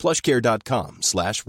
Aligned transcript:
plushcare.com 0.00 0.98
slash. 1.02 1.42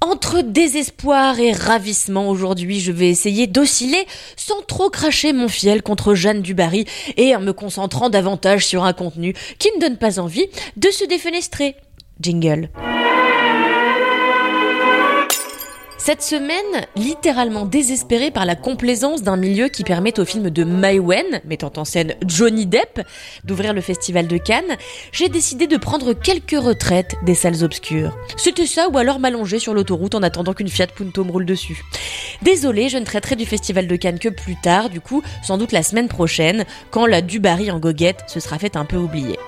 Entre 0.00 0.42
désespoir 0.42 1.38
et 1.38 1.52
ravissement, 1.52 2.28
aujourd'hui, 2.28 2.80
je 2.80 2.92
vais 2.92 3.08
essayer 3.08 3.46
d'osciller 3.46 4.06
sans 4.36 4.60
trop 4.62 4.90
cracher 4.90 5.32
mon 5.32 5.48
fiel 5.48 5.82
contre 5.82 6.14
Jeanne 6.14 6.42
Dubarry 6.42 6.84
et 7.16 7.34
en 7.34 7.40
me 7.40 7.52
concentrant 7.52 8.10
davantage 8.10 8.66
sur 8.66 8.84
un 8.84 8.92
contenu 8.92 9.34
qui 9.58 9.70
ne 9.76 9.80
donne 9.80 9.96
pas 9.96 10.18
envie 10.18 10.46
de 10.76 10.90
se 10.90 11.04
défenestrer. 11.04 11.76
Jingle. 12.20 12.68
Cette 16.04 16.20
semaine, 16.20 16.84
littéralement 16.96 17.64
désespérée 17.64 18.30
par 18.30 18.44
la 18.44 18.56
complaisance 18.56 19.22
d'un 19.22 19.38
milieu 19.38 19.68
qui 19.68 19.84
permet 19.84 20.20
au 20.20 20.26
film 20.26 20.50
de 20.50 20.62
Mai 20.62 20.98
Wen, 20.98 21.40
mettant 21.46 21.72
en 21.78 21.86
scène 21.86 22.14
Johnny 22.26 22.66
Depp, 22.66 23.00
d'ouvrir 23.44 23.72
le 23.72 23.80
festival 23.80 24.26
de 24.26 24.36
Cannes, 24.36 24.76
j'ai 25.12 25.30
décidé 25.30 25.66
de 25.66 25.78
prendre 25.78 26.12
quelques 26.12 26.62
retraites 26.62 27.14
des 27.24 27.34
salles 27.34 27.64
obscures. 27.64 28.14
C'était 28.36 28.66
ça 28.66 28.90
ou 28.90 28.98
alors 28.98 29.18
m'allonger 29.18 29.58
sur 29.58 29.72
l'autoroute 29.72 30.14
en 30.14 30.22
attendant 30.22 30.52
qu'une 30.52 30.68
Fiat 30.68 30.88
Punto 30.88 31.24
me 31.24 31.32
roule 31.32 31.46
dessus. 31.46 31.82
Désolé, 32.42 32.90
je 32.90 32.98
ne 32.98 33.06
traiterai 33.06 33.34
du 33.34 33.46
festival 33.46 33.86
de 33.86 33.96
Cannes 33.96 34.18
que 34.18 34.28
plus 34.28 34.60
tard, 34.60 34.90
du 34.90 35.00
coup, 35.00 35.22
sans 35.42 35.56
doute 35.56 35.72
la 35.72 35.82
semaine 35.82 36.08
prochaine, 36.08 36.66
quand 36.90 37.06
la 37.06 37.22
Dubarry 37.22 37.70
en 37.70 37.78
goguette 37.78 38.24
se 38.26 38.40
sera 38.40 38.58
fait 38.58 38.76
un 38.76 38.84
peu 38.84 38.98
oublier. 38.98 39.38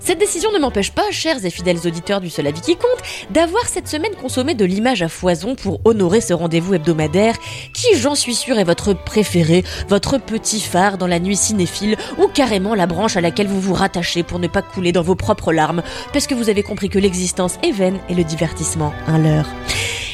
Cette 0.00 0.18
décision 0.18 0.52
ne 0.52 0.58
m'empêche 0.58 0.92
pas, 0.92 1.10
chers 1.10 1.44
et 1.44 1.50
fidèles 1.50 1.86
auditeurs 1.86 2.20
du 2.20 2.30
Seul 2.30 2.46
Avis 2.46 2.60
qui 2.60 2.76
compte, 2.76 3.30
d'avoir 3.30 3.66
cette 3.66 3.88
semaine 3.88 4.14
consommé 4.14 4.54
de 4.54 4.64
l'image 4.64 5.02
à 5.02 5.08
foison 5.08 5.54
pour 5.54 5.80
honorer 5.84 6.20
ce 6.20 6.32
rendez-vous 6.32 6.74
hebdomadaire 6.74 7.36
qui, 7.74 7.96
j'en 7.96 8.14
suis 8.14 8.34
sûr, 8.34 8.58
est 8.58 8.64
votre 8.64 8.94
préféré, 8.94 9.64
votre 9.88 10.18
petit 10.18 10.60
phare 10.60 10.98
dans 10.98 11.06
la 11.06 11.20
nuit 11.20 11.36
cinéphile 11.36 11.96
ou 12.18 12.28
carrément 12.28 12.74
la 12.74 12.86
branche 12.86 13.16
à 13.16 13.20
laquelle 13.20 13.48
vous 13.48 13.60
vous 13.60 13.74
rattachez 13.74 14.22
pour 14.22 14.38
ne 14.38 14.48
pas 14.48 14.62
couler 14.62 14.92
dans 14.92 15.02
vos 15.02 15.14
propres 15.14 15.52
larmes 15.52 15.82
parce 16.12 16.26
que 16.26 16.34
vous 16.34 16.48
avez 16.48 16.62
compris 16.62 16.88
que 16.88 16.98
l'existence 16.98 17.58
est 17.62 17.72
vaine 17.72 17.98
et 18.08 18.14
le 18.14 18.24
divertissement 18.24 18.92
un 19.06 19.18
leurre. 19.18 19.48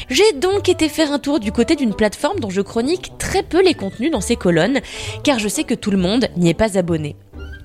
J'ai 0.09 0.33
donc 0.33 0.69
été 0.69 0.87
faire 0.87 1.11
un 1.11 1.19
tour 1.19 1.39
du 1.39 1.51
côté 1.51 1.75
d'une 1.75 1.95
plateforme 1.95 2.39
dont 2.39 2.51
je 2.51 2.61
chronique 2.61 3.13
très 3.17 3.41
peu 3.41 3.63
les 3.63 3.73
contenus 3.73 4.11
dans 4.11 4.21
ces 4.21 4.35
colonnes, 4.35 4.79
car 5.23 5.39
je 5.39 5.47
sais 5.47 5.63
que 5.63 5.73
tout 5.73 5.89
le 5.89 5.97
monde 5.97 6.27
n'y 6.37 6.49
est 6.49 6.53
pas 6.53 6.77
abonné. 6.77 7.15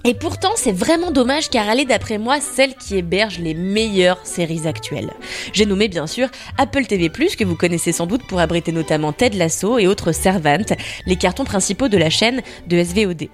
Et 0.04 0.14
pourtant, 0.14 0.52
c'est 0.56 0.72
vraiment 0.72 1.10
dommage 1.10 1.50
car 1.50 1.68
elle 1.68 1.80
est 1.80 1.84
d'après 1.84 2.16
moi 2.16 2.40
celle 2.40 2.74
qui 2.74 2.96
héberge 2.96 3.38
les 3.38 3.52
meilleures 3.52 4.24
séries 4.24 4.66
actuelles. 4.66 5.10
J'ai 5.52 5.66
nommé 5.66 5.88
bien 5.88 6.06
sûr 6.06 6.28
Apple 6.56 6.86
TV+, 6.86 7.10
que 7.10 7.44
vous 7.44 7.56
connaissez 7.56 7.92
sans 7.92 8.06
doute 8.06 8.26
pour 8.26 8.40
abriter 8.40 8.72
notamment 8.72 9.12
Ted 9.12 9.36
Lasso 9.36 9.78
et 9.78 9.86
autres 9.86 10.12
Servant, 10.12 10.74
les 11.06 11.16
cartons 11.16 11.44
principaux 11.44 11.88
de 11.88 11.98
la 11.98 12.08
chaîne 12.08 12.40
de 12.66 12.82
SVOD. 12.82 13.28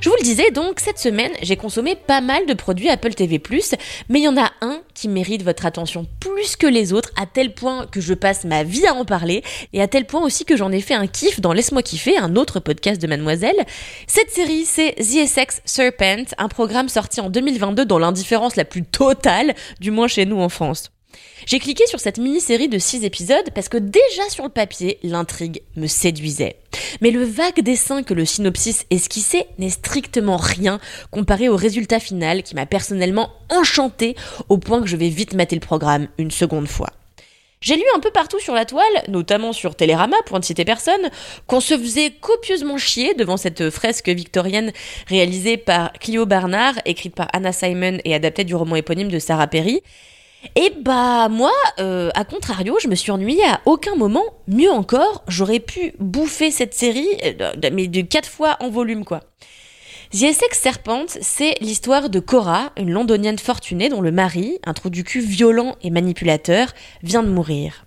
Je 0.00 0.08
vous 0.08 0.16
le 0.18 0.24
disais 0.24 0.50
donc, 0.50 0.80
cette 0.80 0.98
semaine, 0.98 1.32
j'ai 1.42 1.56
consommé 1.56 1.94
pas 1.96 2.20
mal 2.20 2.46
de 2.46 2.54
produits 2.54 2.88
Apple 2.88 3.14
TV+, 3.14 3.40
mais 4.08 4.20
il 4.20 4.24
y 4.24 4.28
en 4.28 4.36
a 4.36 4.50
un 4.60 4.80
qui 4.94 5.08
mérite 5.08 5.42
votre 5.42 5.66
attention 5.66 6.06
plus 6.20 6.56
que 6.56 6.66
les 6.66 6.92
autres, 6.92 7.10
à 7.20 7.26
tel 7.26 7.54
point 7.54 7.86
que 7.86 8.00
je 8.00 8.14
passe 8.14 8.44
ma 8.44 8.62
vie 8.62 8.86
à 8.86 8.94
en 8.94 9.04
parler, 9.04 9.42
et 9.72 9.82
à 9.82 9.88
tel 9.88 10.06
point 10.06 10.22
aussi 10.22 10.44
que 10.44 10.56
j'en 10.56 10.72
ai 10.72 10.80
fait 10.80 10.94
un 10.94 11.06
kiff 11.06 11.40
dans 11.40 11.52
Laisse-moi 11.52 11.82
kiffer, 11.82 12.18
un 12.18 12.36
autre 12.36 12.60
podcast 12.60 13.00
de 13.00 13.06
Mademoiselle. 13.06 13.64
Cette 14.06 14.30
série, 14.30 14.64
c'est 14.64 14.94
The 14.96 15.16
Essex 15.16 15.62
Serpent, 15.64 16.24
un 16.38 16.48
programme 16.48 16.88
sorti 16.88 17.20
en 17.20 17.30
2022 17.30 17.84
dans 17.84 17.98
l'indifférence 17.98 18.56
la 18.56 18.64
plus 18.64 18.84
totale, 18.84 19.54
du 19.80 19.90
moins 19.90 20.08
chez 20.08 20.26
nous 20.26 20.40
en 20.40 20.48
France. 20.48 20.90
J'ai 21.46 21.58
cliqué 21.58 21.86
sur 21.86 22.00
cette 22.00 22.18
mini-série 22.18 22.68
de 22.68 22.78
6 22.78 23.04
épisodes 23.04 23.50
parce 23.54 23.68
que 23.68 23.78
déjà 23.78 24.28
sur 24.28 24.44
le 24.44 24.50
papier, 24.50 24.98
l'intrigue 25.02 25.62
me 25.76 25.86
séduisait. 25.86 26.56
Mais 27.00 27.10
le 27.10 27.24
vague 27.24 27.60
dessin 27.60 28.02
que 28.02 28.14
le 28.14 28.24
synopsis 28.24 28.86
esquissait 28.90 29.46
n'est 29.58 29.70
strictement 29.70 30.36
rien 30.36 30.80
comparé 31.10 31.48
au 31.48 31.56
résultat 31.56 32.00
final 32.00 32.42
qui 32.42 32.54
m'a 32.54 32.66
personnellement 32.66 33.30
enchanté 33.48 34.16
au 34.48 34.58
point 34.58 34.80
que 34.80 34.86
je 34.86 34.96
vais 34.96 35.08
vite 35.08 35.34
mater 35.34 35.56
le 35.56 35.60
programme 35.60 36.08
une 36.18 36.30
seconde 36.30 36.68
fois. 36.68 36.90
J'ai 37.62 37.76
lu 37.76 37.84
un 37.94 38.00
peu 38.00 38.10
partout 38.10 38.38
sur 38.38 38.54
la 38.54 38.64
toile, 38.64 38.86
notamment 39.08 39.52
sur 39.52 39.74
Télérama, 39.74 40.16
pour 40.24 40.38
ne 40.38 40.42
citer 40.42 40.64
personne, 40.64 41.10
qu'on 41.46 41.60
se 41.60 41.76
faisait 41.76 42.10
copieusement 42.10 42.78
chier 42.78 43.12
devant 43.12 43.36
cette 43.36 43.68
fresque 43.68 44.08
victorienne 44.08 44.72
réalisée 45.08 45.58
par 45.58 45.92
Clio 45.92 46.24
Barnard, 46.24 46.76
écrite 46.86 47.14
par 47.14 47.28
Anna 47.34 47.52
Simon 47.52 47.98
et 48.06 48.14
adaptée 48.14 48.44
du 48.44 48.54
roman 48.54 48.76
éponyme 48.76 49.10
de 49.10 49.18
Sarah 49.18 49.46
Perry, 49.46 49.82
et 50.56 50.72
bah 50.80 51.28
moi, 51.28 51.52
euh, 51.78 52.10
à 52.14 52.24
contrario, 52.24 52.78
je 52.82 52.88
me 52.88 52.94
suis 52.94 53.10
ennuyée 53.10 53.44
à 53.44 53.60
aucun 53.66 53.94
moment. 53.94 54.24
Mieux 54.48 54.70
encore, 54.70 55.22
j'aurais 55.28 55.60
pu 55.60 55.92
bouffer 55.98 56.50
cette 56.50 56.74
série, 56.74 57.08
euh, 57.24 57.52
mais 57.72 57.88
de 57.88 58.00
quatre 58.00 58.28
fois 58.28 58.56
en 58.60 58.70
volume 58.70 59.04
quoi. 59.04 59.20
The 60.12 60.22
Essex 60.24 60.58
Serpent, 60.58 61.06
c'est 61.20 61.54
l'histoire 61.60 62.10
de 62.10 62.18
Cora, 62.18 62.72
une 62.76 62.90
londonienne 62.90 63.38
fortunée 63.38 63.88
dont 63.88 64.00
le 64.00 64.10
mari, 64.10 64.58
un 64.64 64.74
trou 64.74 64.90
du 64.90 65.04
cul 65.04 65.20
violent 65.20 65.76
et 65.82 65.90
manipulateur, 65.90 66.74
vient 67.04 67.22
de 67.22 67.28
mourir. 67.28 67.84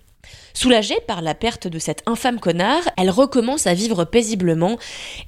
Soulagée 0.56 0.98
par 1.08 1.20
la 1.20 1.34
perte 1.34 1.66
de 1.66 1.80
cet 1.80 2.04
infâme 2.06 2.38
connard, 2.38 2.82
elle 2.96 3.10
recommence 3.10 3.66
à 3.66 3.74
vivre 3.74 4.04
paisiblement, 4.04 4.78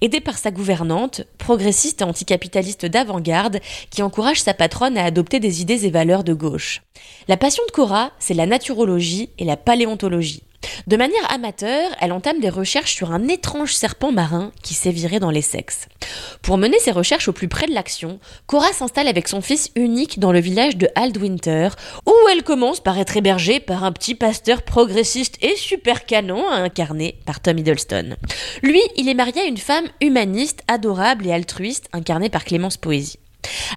aidée 0.01 0.21
par 0.21 0.39
sa 0.39 0.53
gouvernante, 0.53 1.23
progressiste 1.37 2.01
et 2.01 2.05
anticapitaliste 2.05 2.87
d'avant-garde, 2.87 3.59
qui 3.91 4.03
encourage 4.03 4.41
sa 4.41 4.55
patronne 4.55 4.97
à 4.97 5.05
adopter 5.05 5.41
des 5.41 5.63
idées 5.63 5.85
et 5.85 5.91
valeurs 5.91 6.23
de 6.23 6.33
gauche. 6.33 6.83
La 7.27 7.37
passion 7.37 7.65
de 7.67 7.73
Cora, 7.73 8.13
c'est 8.21 8.35
la 8.35 8.47
naturologie 8.47 9.31
et 9.39 9.45
la 9.45 9.57
paléontologie. 9.57 10.45
De 10.87 10.97
manière 10.97 11.33
amateur, 11.33 11.91
elle 12.01 12.13
entame 12.13 12.41
des 12.41 12.49
recherches 12.49 12.95
sur 12.95 13.13
un 13.13 13.29
étrange 13.29 13.75
serpent 13.75 14.13
marin 14.13 14.53
qui 14.63 14.75
sévirait 14.75 15.21
dans 15.21 15.31
les 15.31 15.43
sexes. 15.43 15.89
Pour 16.43 16.59
mener 16.59 16.79
ses 16.79 16.91
recherches 16.91 17.29
au 17.29 17.33
plus 17.33 17.49
près 17.49 17.67
de 17.67 17.75
l'action, 17.75 18.21
Cora 18.47 18.73
s'installe 18.73 19.09
avec 19.09 19.29
son 19.29 19.41
fils 19.41 19.71
unique 19.75 20.19
dans 20.19 20.33
le 20.33 20.41
village 20.41 20.77
de 20.77 20.89
Aldwinter, 20.95 21.71
où 22.07 22.15
elle 22.31 22.43
commence 22.43 22.81
par 22.81 22.99
être 22.99 23.17
hébergée 23.17 23.61
par 23.61 23.85
un 23.85 23.93
petit 23.93 24.15
pasteur 24.15 24.63
progressiste 24.63 25.39
et 25.43 25.57
super 25.57 26.07
canon 26.07 26.49
incarné 26.51 27.19
par 27.27 27.41
Tom 27.41 27.59
Hiddleston. 27.59 28.17
Lui, 28.63 28.83
il 28.97 29.09
est 29.09 29.15
marié 29.15 29.41
à 29.41 29.47
une 29.47 29.57
femme 29.57 29.87
humaniste, 30.01 30.63
adorable 30.69 31.27
et 31.27 31.33
altruiste 31.33 31.89
incarnée 31.93 32.31
par 32.31 32.45
Clémence 32.45 32.77
Poésie. 32.77 33.19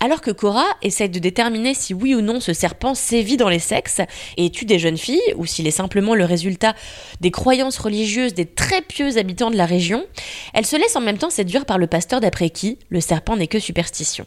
Alors 0.01 0.21
que 0.21 0.31
Cora 0.31 0.65
essaie 0.81 1.09
de 1.09 1.19
déterminer 1.19 1.73
si 1.73 1.93
oui 1.93 2.15
ou 2.15 2.21
non 2.21 2.39
ce 2.39 2.53
serpent 2.53 2.95
sévit 2.95 3.37
dans 3.37 3.49
les 3.49 3.59
sexes 3.59 4.01
et 4.37 4.49
tue 4.49 4.65
des 4.65 4.79
jeunes 4.79 4.97
filles, 4.97 5.21
ou 5.35 5.45
s'il 5.45 5.67
est 5.67 5.71
simplement 5.71 6.15
le 6.15 6.25
résultat 6.25 6.75
des 7.21 7.31
croyances 7.31 7.77
religieuses 7.77 8.33
des 8.33 8.45
très 8.45 8.81
pieux 8.81 9.17
habitants 9.17 9.51
de 9.51 9.57
la 9.57 9.65
région, 9.65 10.05
elle 10.53 10.65
se 10.65 10.75
laisse 10.75 10.95
en 10.95 11.01
même 11.01 11.17
temps 11.17 11.29
séduire 11.29 11.65
par 11.65 11.77
le 11.77 11.87
pasteur 11.87 12.19
d'après 12.19 12.49
qui 12.49 12.79
le 12.89 13.01
serpent 13.01 13.35
n'est 13.35 13.47
que 13.47 13.59
superstition. 13.59 14.25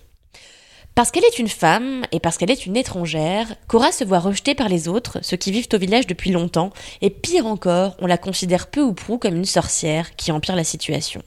Parce 0.95 1.11
qu'elle 1.11 1.25
est 1.25 1.39
une 1.39 1.49
femme 1.49 2.05
et 2.13 2.21
parce 2.21 2.37
qu'elle 2.37 2.51
est 2.51 2.67
une 2.67 2.77
étrangère, 2.77 3.55
Cora 3.67 3.93
se 3.93 4.05
voit 4.05 4.19
rejetée 4.19 4.55
par 4.55 4.69
les 4.69 4.89
autres, 4.89 5.21
ceux 5.23 5.39
qui 5.39 5.51
vivent 5.51 5.69
au 5.73 5.79
village 5.79 6.07
depuis 6.07 6.31
longtemps, 6.31 6.71
et 7.01 7.09
pire 7.09 7.47
encore, 7.47 7.97
on 8.01 8.07
la 8.07 8.19
considère 8.19 8.67
peu 8.67 8.83
ou 8.83 8.93
prou 8.93 9.17
comme 9.17 9.37
une 9.37 9.47
sorcière 9.47 10.15
qui 10.17 10.33
empire 10.33 10.55
la 10.55 10.65
situation. 10.65 11.23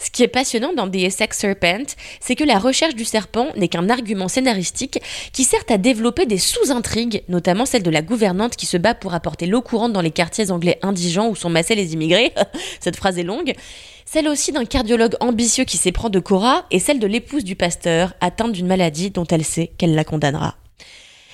Ce 0.00 0.10
qui 0.10 0.22
est 0.22 0.28
passionnant 0.28 0.72
dans 0.72 0.90
The 0.90 0.96
Essex 0.96 1.38
Serpent, 1.38 1.94
c'est 2.20 2.34
que 2.34 2.44
la 2.44 2.58
recherche 2.58 2.94
du 2.94 3.04
serpent 3.04 3.48
n'est 3.56 3.68
qu'un 3.68 3.90
argument 3.90 4.28
scénaristique 4.28 4.98
qui 5.32 5.44
sert 5.44 5.60
à 5.68 5.76
développer 5.76 6.24
des 6.24 6.38
sous-intrigues, 6.38 7.22
notamment 7.28 7.66
celle 7.66 7.82
de 7.82 7.90
la 7.90 8.00
gouvernante 8.00 8.56
qui 8.56 8.64
se 8.64 8.78
bat 8.78 8.94
pour 8.94 9.12
apporter 9.12 9.44
l'eau 9.46 9.60
courante 9.60 9.92
dans 9.92 10.00
les 10.00 10.10
quartiers 10.10 10.50
anglais 10.50 10.78
indigents 10.82 11.28
où 11.28 11.36
sont 11.36 11.50
massés 11.50 11.74
les 11.74 11.92
immigrés. 11.92 12.32
Cette 12.80 12.96
phrase 12.96 13.18
est 13.18 13.24
longue. 13.24 13.52
Celle 14.06 14.26
aussi 14.26 14.52
d'un 14.52 14.64
cardiologue 14.64 15.16
ambitieux 15.20 15.64
qui 15.64 15.76
s'éprend 15.76 16.08
de 16.08 16.18
Cora 16.18 16.64
et 16.70 16.78
celle 16.78 16.98
de 16.98 17.06
l'épouse 17.06 17.44
du 17.44 17.54
pasteur 17.54 18.14
atteinte 18.20 18.52
d'une 18.52 18.66
maladie 18.66 19.10
dont 19.10 19.26
elle 19.26 19.44
sait 19.44 19.70
qu'elle 19.76 19.94
la 19.94 20.04
condamnera. 20.04 20.56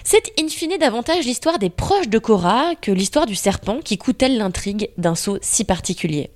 C'est 0.04 0.32
in 0.38 0.48
fine 0.48 0.76
davantage 0.78 1.24
l'histoire 1.24 1.58
des 1.58 1.70
proches 1.70 2.08
de 2.08 2.18
Cora 2.18 2.74
que 2.80 2.92
l'histoire 2.92 3.26
du 3.26 3.34
serpent 3.34 3.78
qui 3.82 3.96
coûte-t-elle 3.96 4.38
l'intrigue 4.38 4.90
d'un 4.98 5.14
saut 5.14 5.38
si 5.40 5.64
particulier. 5.64 6.30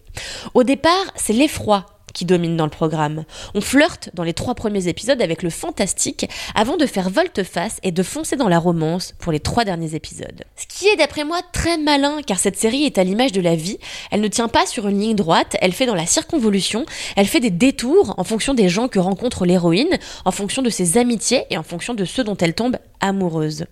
Au 0.55 0.62
départ, 0.62 1.12
c'est 1.17 1.33
l'effroi 1.33 1.87
qui 2.12 2.25
domine 2.25 2.57
dans 2.57 2.65
le 2.65 2.71
programme. 2.71 3.25
On 3.55 3.61
flirte 3.61 4.11
dans 4.15 4.23
les 4.23 4.33
trois 4.33 4.55
premiers 4.55 4.89
épisodes 4.89 5.23
avec 5.23 5.43
le 5.43 5.51
fantastique 5.51 6.29
avant 6.55 6.77
de 6.77 6.87
faire 6.87 7.11
volte-face 7.11 7.79
et 7.83 7.93
de 7.93 8.03
foncer 8.03 8.37
dans 8.37 8.49
la 8.49 8.59
romance 8.59 9.15
pour 9.19 9.33
les 9.33 9.41
trois 9.41 9.65
derniers 9.65 9.95
épisodes. 9.95 10.45
Ce 10.57 10.67
qui 10.67 10.89
est 10.89 10.97
d'après 10.97 11.25
moi 11.25 11.41
très 11.53 11.79
malin 11.79 12.21
car 12.27 12.39
cette 12.39 12.57
série 12.57 12.85
est 12.85 12.99
à 12.99 13.05
l'image 13.05 13.33
de 13.33 13.41
la 13.41 13.55
vie, 13.55 13.79
elle 14.11 14.21
ne 14.21 14.29
tient 14.29 14.49
pas 14.49 14.67
sur 14.67 14.89
une 14.89 15.01
ligne 15.01 15.17
droite, 15.17 15.57
elle 15.61 15.73
fait 15.73 15.87
dans 15.87 15.95
la 15.95 16.07
circonvolution, 16.07 16.85
elle 17.17 17.27
fait 17.27 17.41
des 17.41 17.51
détours 17.51 18.15
en 18.19 18.25
fonction 18.25 18.55
des 18.55 18.69
gens 18.69 18.89
que 18.89 18.99
rencontre 18.99 19.47
l'héroïne, 19.47 19.99
en 20.25 20.31
fonction 20.31 20.62
de 20.62 20.71
ses 20.71 20.99
amitiés 20.99 21.45
et 21.51 21.59
en 21.59 21.62
fonction 21.62 21.95
de 21.95 22.05
ceux 22.05 22.25
dont 22.25 22.37
elle 22.37 22.55
tombe 22.55 22.77
amoureuse. 23.01 23.67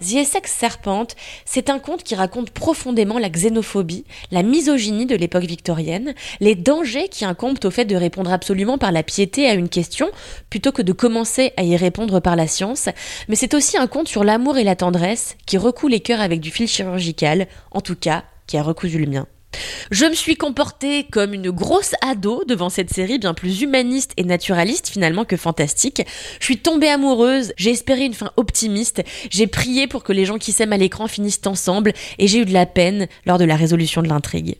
The 0.00 0.14
Essex 0.16 0.50
Serpent, 0.50 1.06
c'est 1.44 1.70
un 1.70 1.78
conte 1.78 2.02
qui 2.02 2.14
raconte 2.14 2.50
profondément 2.50 3.18
la 3.18 3.28
xénophobie, 3.28 4.04
la 4.30 4.42
misogynie 4.42 5.06
de 5.06 5.16
l'époque 5.16 5.44
victorienne, 5.44 6.14
les 6.40 6.54
dangers 6.54 7.08
qui 7.08 7.24
incombent 7.24 7.58
au 7.64 7.70
fait 7.70 7.84
de 7.84 7.96
répondre 7.96 8.32
absolument 8.32 8.78
par 8.78 8.92
la 8.92 9.02
piété 9.02 9.48
à 9.48 9.54
une 9.54 9.68
question, 9.68 10.10
plutôt 10.50 10.72
que 10.72 10.82
de 10.82 10.92
commencer 10.92 11.52
à 11.56 11.62
y 11.62 11.76
répondre 11.76 12.20
par 12.20 12.36
la 12.36 12.46
science, 12.46 12.88
mais 13.28 13.36
c'est 13.36 13.54
aussi 13.54 13.76
un 13.76 13.86
conte 13.86 14.08
sur 14.08 14.24
l'amour 14.24 14.58
et 14.58 14.64
la 14.64 14.76
tendresse 14.76 15.36
qui 15.46 15.58
recoue 15.58 15.88
les 15.88 16.00
cœurs 16.00 16.20
avec 16.20 16.40
du 16.40 16.50
fil 16.50 16.68
chirurgical, 16.68 17.46
en 17.70 17.80
tout 17.80 17.96
cas, 17.96 18.24
qui 18.46 18.56
a 18.56 18.62
recousu 18.62 18.98
le 18.98 19.06
mien. 19.06 19.26
Je 19.90 20.06
me 20.06 20.14
suis 20.14 20.36
comportée 20.36 21.04
comme 21.04 21.34
une 21.34 21.50
grosse 21.50 21.94
ado 22.02 22.44
devant 22.46 22.68
cette 22.68 22.92
série 22.92 23.18
bien 23.18 23.34
plus 23.34 23.62
humaniste 23.62 24.12
et 24.16 24.24
naturaliste 24.24 24.88
finalement 24.88 25.24
que 25.24 25.36
fantastique. 25.36 26.02
Je 26.40 26.44
suis 26.44 26.58
tombée 26.58 26.88
amoureuse, 26.88 27.52
j'ai 27.56 27.70
espéré 27.70 28.04
une 28.04 28.14
fin 28.14 28.30
optimiste, 28.36 29.02
j'ai 29.30 29.46
prié 29.46 29.86
pour 29.86 30.02
que 30.02 30.12
les 30.12 30.24
gens 30.24 30.38
qui 30.38 30.52
s'aiment 30.52 30.72
à 30.72 30.78
l'écran 30.78 31.06
finissent 31.06 31.40
ensemble 31.46 31.92
et 32.18 32.28
j'ai 32.28 32.40
eu 32.40 32.44
de 32.44 32.52
la 32.52 32.66
peine 32.66 33.06
lors 33.26 33.38
de 33.38 33.44
la 33.44 33.56
résolution 33.56 34.02
de 34.02 34.08
l'intrigue. 34.08 34.56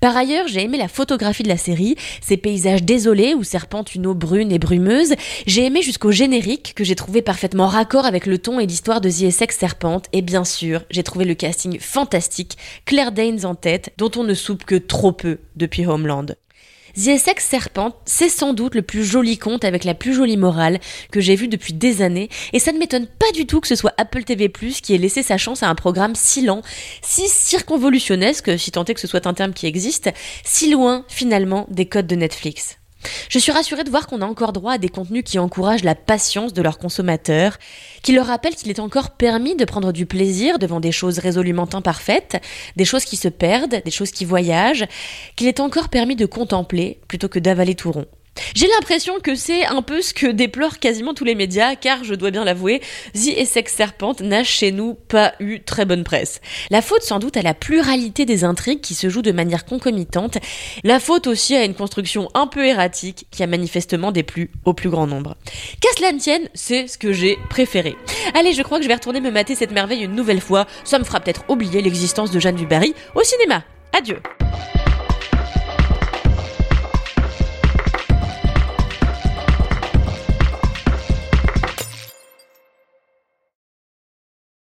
Par 0.00 0.16
ailleurs, 0.16 0.48
j'ai 0.48 0.62
aimé 0.62 0.78
la 0.78 0.88
photographie 0.88 1.42
de 1.42 1.48
la 1.48 1.56
série, 1.56 1.96
ces 2.20 2.36
paysages 2.36 2.82
désolés 2.82 3.34
où 3.34 3.44
serpente 3.44 3.94
une 3.94 4.06
eau 4.06 4.14
brune 4.14 4.52
et 4.52 4.58
brumeuse. 4.58 5.14
J'ai 5.46 5.64
aimé 5.66 5.82
jusqu'au 5.82 6.10
générique 6.10 6.74
que 6.74 6.84
j'ai 6.84 6.96
trouvé 6.96 7.22
parfaitement 7.22 7.66
raccord 7.66 8.04
avec 8.04 8.26
le 8.26 8.38
ton 8.38 8.60
et 8.60 8.66
l'histoire 8.66 9.00
de 9.00 9.08
Essex 9.08 9.56
Serpente. 9.56 10.06
Et 10.12 10.22
bien 10.22 10.44
sûr, 10.44 10.82
j'ai 10.90 11.02
trouvé 11.02 11.24
le 11.24 11.34
casting 11.34 11.78
fantastique, 11.78 12.56
Claire 12.84 13.12
Danes 13.12 13.44
en 13.44 13.54
tête, 13.54 13.92
dont 13.98 14.10
on 14.16 14.24
ne 14.24 14.34
soupe 14.34 14.64
que 14.64 14.76
trop 14.76 15.12
peu 15.12 15.38
depuis 15.56 15.86
Homeland. 15.86 16.26
The 16.94 17.08
Essex 17.08 17.46
Serpent, 17.46 17.96
c'est 18.04 18.28
sans 18.28 18.52
doute 18.52 18.74
le 18.74 18.82
plus 18.82 19.04
joli 19.04 19.38
conte 19.38 19.64
avec 19.64 19.84
la 19.84 19.94
plus 19.94 20.12
jolie 20.12 20.36
morale 20.36 20.78
que 21.10 21.20
j'ai 21.20 21.36
vu 21.36 21.48
depuis 21.48 21.72
des 21.72 22.02
années, 22.02 22.28
et 22.52 22.58
ça 22.58 22.72
ne 22.72 22.78
m'étonne 22.78 23.06
pas 23.06 23.30
du 23.32 23.46
tout 23.46 23.60
que 23.60 23.68
ce 23.68 23.74
soit 23.74 23.94
Apple 23.96 24.24
TV+, 24.24 24.50
qui 24.50 24.94
ait 24.94 24.98
laissé 24.98 25.22
sa 25.22 25.38
chance 25.38 25.62
à 25.62 25.68
un 25.68 25.74
programme 25.74 26.14
si 26.14 26.42
lent, 26.42 26.62
si 27.00 27.28
circonvolutionnesque, 27.28 28.58
si 28.58 28.70
tant 28.70 28.84
est 28.84 28.94
que 28.94 29.00
ce 29.00 29.06
soit 29.06 29.26
un 29.26 29.34
terme 29.34 29.54
qui 29.54 29.66
existe, 29.66 30.10
si 30.44 30.70
loin 30.70 31.04
finalement 31.08 31.66
des 31.70 31.86
codes 31.86 32.06
de 32.06 32.16
Netflix. 32.16 32.81
Je 33.28 33.38
suis 33.38 33.52
rassurée 33.52 33.84
de 33.84 33.90
voir 33.90 34.06
qu'on 34.06 34.20
a 34.20 34.26
encore 34.26 34.52
droit 34.52 34.72
à 34.72 34.78
des 34.78 34.88
contenus 34.88 35.24
qui 35.24 35.38
encouragent 35.38 35.84
la 35.84 35.94
patience 35.94 36.52
de 36.52 36.62
leurs 36.62 36.78
consommateurs, 36.78 37.58
qui 38.02 38.12
leur 38.12 38.26
rappellent 38.26 38.54
qu'il 38.54 38.70
est 38.70 38.80
encore 38.80 39.10
permis 39.10 39.56
de 39.56 39.64
prendre 39.64 39.92
du 39.92 40.06
plaisir 40.06 40.58
devant 40.58 40.80
des 40.80 40.92
choses 40.92 41.18
résolument 41.18 41.68
imparfaites, 41.72 42.40
des 42.76 42.84
choses 42.84 43.04
qui 43.04 43.16
se 43.16 43.28
perdent, 43.28 43.82
des 43.84 43.90
choses 43.90 44.10
qui 44.10 44.24
voyagent, 44.24 44.86
qu'il 45.36 45.48
est 45.48 45.60
encore 45.60 45.88
permis 45.88 46.16
de 46.16 46.26
contempler 46.26 47.00
plutôt 47.08 47.28
que 47.28 47.38
d'avaler 47.38 47.74
tout 47.74 47.92
rond. 47.92 48.06
J'ai 48.54 48.66
l'impression 48.66 49.20
que 49.20 49.34
c'est 49.34 49.64
un 49.66 49.82
peu 49.82 50.02
ce 50.02 50.14
que 50.14 50.26
déplorent 50.26 50.78
quasiment 50.78 51.14
tous 51.14 51.24
les 51.24 51.34
médias, 51.34 51.74
car 51.74 52.04
je 52.04 52.14
dois 52.14 52.30
bien 52.30 52.44
l'avouer, 52.44 52.80
The 53.14 53.36
Essex 53.36 53.74
Serpent 53.74 54.14
n'a 54.20 54.44
chez 54.44 54.72
nous 54.72 54.94
pas 54.94 55.34
eu 55.40 55.60
très 55.60 55.84
bonne 55.84 56.04
presse. 56.04 56.40
La 56.70 56.82
faute 56.82 57.02
sans 57.02 57.18
doute 57.18 57.36
à 57.36 57.42
la 57.42 57.54
pluralité 57.54 58.24
des 58.24 58.44
intrigues 58.44 58.80
qui 58.80 58.94
se 58.94 59.08
jouent 59.08 59.22
de 59.22 59.32
manière 59.32 59.64
concomitante, 59.64 60.38
la 60.84 61.00
faute 61.00 61.26
aussi 61.26 61.54
à 61.54 61.64
une 61.64 61.74
construction 61.74 62.28
un 62.34 62.46
peu 62.46 62.66
erratique 62.66 63.26
qui 63.30 63.42
a 63.42 63.46
manifestement 63.46 64.12
déplu 64.12 64.50
au 64.64 64.74
plus 64.74 64.90
grand 64.90 65.06
nombre. 65.06 65.36
Qu'à 65.80 65.88
cela 65.96 66.12
ne 66.12 66.18
tienne, 66.18 66.48
c'est 66.54 66.86
ce 66.86 66.98
que 66.98 67.12
j'ai 67.12 67.38
préféré. 67.50 67.96
Allez, 68.34 68.52
je 68.52 68.62
crois 68.62 68.78
que 68.78 68.84
je 68.84 68.88
vais 68.88 68.94
retourner 68.94 69.20
me 69.20 69.30
mater 69.30 69.54
cette 69.54 69.72
merveille 69.72 70.04
une 70.04 70.14
nouvelle 70.14 70.40
fois, 70.40 70.66
ça 70.84 70.98
me 70.98 71.04
fera 71.04 71.20
peut-être 71.20 71.44
oublier 71.48 71.82
l'existence 71.82 72.30
de 72.30 72.40
Jeanne 72.40 72.56
Dubarry 72.56 72.94
au 73.14 73.22
cinéma. 73.22 73.64
Adieu 73.92 74.20